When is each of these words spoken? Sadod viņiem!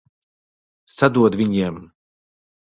Sadod 0.95 1.37
viņiem! 1.43 1.79